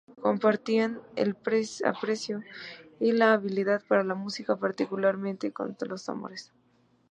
[0.19, 1.37] Compartían el
[1.91, 2.41] aprecio
[2.99, 6.51] y la habilidad para la música—particularmente con los tambores.